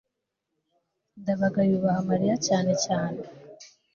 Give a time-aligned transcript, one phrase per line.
[1.21, 3.21] ndabaga yubaha mariya cyane cyane